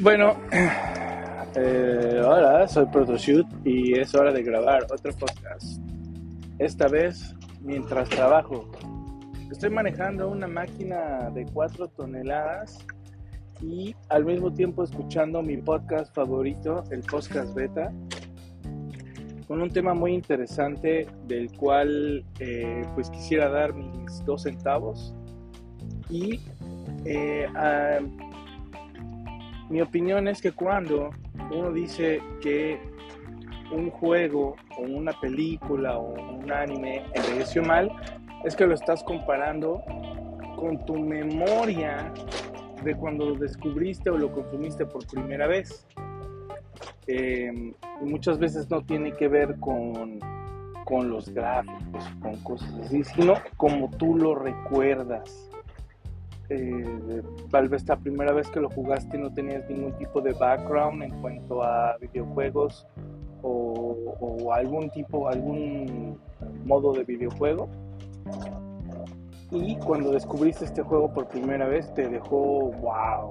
[0.00, 0.36] Bueno,
[1.56, 5.80] eh, hola, soy Protoshoot y es hora de grabar otro podcast.
[6.60, 8.70] Esta vez mientras trabajo.
[9.50, 12.78] Estoy manejando una máquina de 4 toneladas
[13.60, 17.92] y al mismo tiempo escuchando mi podcast favorito, el podcast beta,
[19.48, 25.12] con un tema muy interesante del cual eh, pues quisiera dar mis dos centavos
[26.08, 26.38] y
[27.04, 27.48] eh,
[29.70, 31.10] mi opinión es que cuando
[31.50, 32.80] uno dice que
[33.70, 37.90] un juego o una película o un anime envejeció mal,
[38.44, 39.82] es que lo estás comparando
[40.56, 42.12] con tu memoria
[42.82, 45.86] de cuando lo descubriste o lo consumiste por primera vez.
[47.06, 50.18] Y muchas veces no tiene que ver con,
[50.84, 55.50] con los gráficos, con cosas así, sino como tú lo recuerdas.
[56.50, 61.02] Eh, tal vez la primera vez que lo jugaste no tenías ningún tipo de background
[61.02, 62.86] en cuanto a videojuegos
[63.42, 66.18] o, algún tipo, algún
[66.64, 67.68] modo de videojuego.
[69.50, 73.30] Y cuando descubriste este juego por primera vez te dejó wow.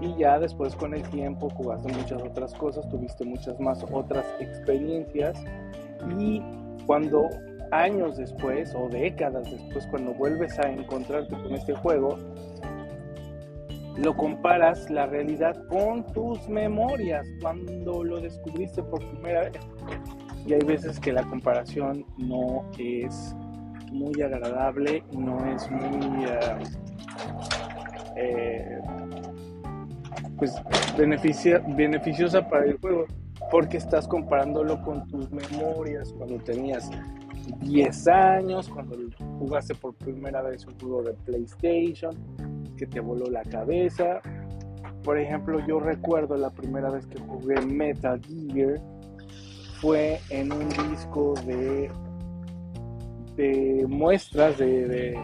[0.00, 5.42] Y ya después con el tiempo jugaste muchas otras cosas, tuviste muchas más otras experiencias.
[6.18, 6.42] Y
[6.86, 7.28] cuando
[7.70, 12.18] años después o décadas después, cuando vuelves a encontrarte con este juego,
[13.96, 19.60] lo comparas la realidad con tus memorias cuando lo descubriste por primera vez.
[20.46, 23.34] Y hay veces que la comparación no es
[23.92, 26.26] muy agradable, no es muy
[28.16, 28.78] eh,
[30.36, 30.54] pues
[30.96, 33.06] beneficiosa para el juego,
[33.50, 36.90] porque estás comparándolo con tus memorias cuando tenías
[37.60, 38.96] 10 años, cuando
[39.38, 42.14] jugaste por primera vez un juego de PlayStation,
[42.76, 44.20] que te voló la cabeza.
[45.02, 48.80] Por ejemplo, yo recuerdo la primera vez que jugué Metal Gear
[49.80, 51.90] fue en un disco de,
[53.36, 55.16] de muestras, de,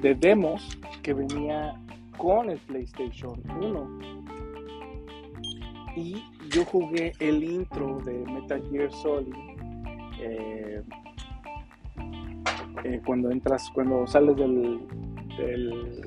[0.00, 1.80] de, demos que venía
[2.18, 3.98] con el PlayStation 1.
[5.96, 9.34] Y yo jugué el intro de Metal Gear Solid
[10.20, 10.82] eh,
[12.84, 14.86] eh, cuando entras, cuando sales del,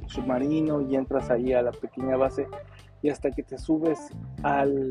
[0.06, 2.48] submarino y entras ahí a la pequeña base
[3.02, 4.00] y hasta que te subes
[4.44, 4.90] al,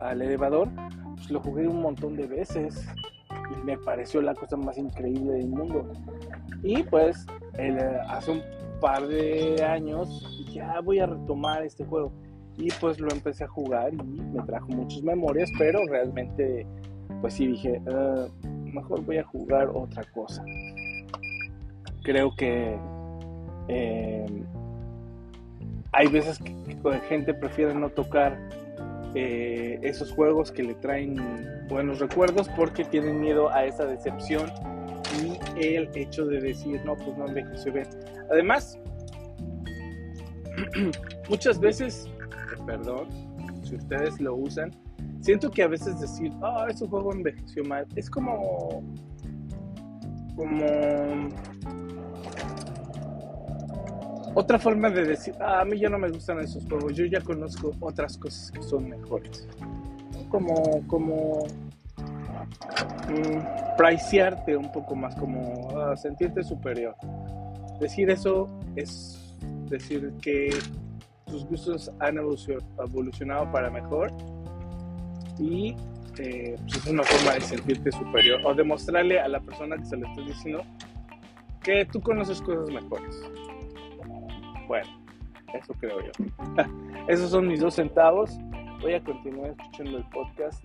[0.00, 0.68] al elevador,
[1.16, 2.88] pues lo jugué un montón de veces
[3.50, 5.92] y me pareció la cosa más increíble del mundo.
[6.62, 7.26] Y pues
[8.08, 8.42] hace un
[8.80, 12.12] par de años ya voy a retomar este juego
[12.56, 16.66] y pues lo empecé a jugar y me trajo muchas memorias, pero realmente
[17.20, 18.26] pues sí dije, ah,
[18.68, 20.44] mejor voy a jugar otra cosa
[22.02, 22.74] creo que
[23.68, 24.26] eh,
[25.92, 28.38] hay veces que, la gente prefiere no tocar
[29.14, 31.16] eh, esos juegos que le traen
[31.68, 34.50] buenos recuerdos porque tienen miedo a esa decepción
[35.20, 37.88] y el hecho de decir, no, pues no envejeció bien.
[38.30, 38.78] Además,
[41.28, 42.08] muchas veces,
[42.64, 43.08] perdón,
[43.64, 44.70] si ustedes lo usan,
[45.20, 48.82] siento que a veces decir, ah, oh, ese juego envejeció mal, es como,
[50.36, 50.66] como
[54.34, 57.20] otra forma de decir, ah, a mí ya no me gustan esos juegos, yo ya
[57.20, 59.48] conozco otras cosas que son mejores.
[60.28, 61.46] Como, como
[63.08, 66.94] mm, pricearte un poco más, como ah, sentirte superior.
[67.80, 69.36] Decir eso es
[69.68, 70.50] decir que
[71.26, 74.12] tus gustos han evolucionado para mejor
[75.38, 75.76] y
[76.18, 79.96] eh, pues es una forma de sentirte superior o demostrarle a la persona que se
[79.96, 80.62] lo estás diciendo
[81.62, 83.22] que tú conoces cosas mejores.
[84.66, 84.88] Bueno,
[85.54, 86.12] eso creo yo.
[87.08, 88.38] Esos son mis dos centavos.
[88.80, 90.64] Voy a continuar escuchando el podcast.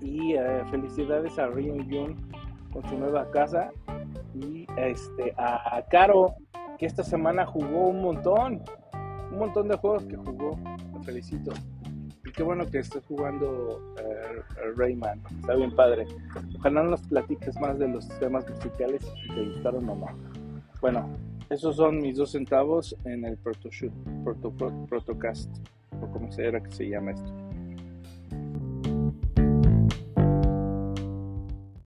[0.00, 2.16] Y eh, felicidades a Rion Jun
[2.72, 3.70] con su nueva casa.
[4.34, 6.34] Y este, a Caro,
[6.78, 8.62] que esta semana jugó un montón.
[9.30, 10.58] Un montón de juegos que jugó.
[10.92, 11.52] Te felicito.
[12.32, 14.42] Qué bueno que estés jugando eh,
[14.76, 15.20] Rayman.
[15.40, 16.06] Está bien padre.
[16.58, 20.06] Ojalá nos platiques más de los temas musicales si te gustaron o no.
[20.80, 21.08] Bueno,
[21.50, 23.92] esos son mis dos centavos en el Protoshoot,
[24.24, 24.50] Proto,
[24.88, 25.50] Protocast,
[26.00, 27.51] o como sea que se llama esto.